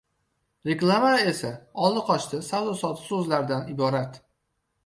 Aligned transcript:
Reklamalar 0.69 1.27
esa… 1.33 1.51
oldi-qochdi, 1.89 2.39
savdo-sotiq 2.49 3.07
so‘zlardan 3.13 3.71
iborat. 3.75 4.23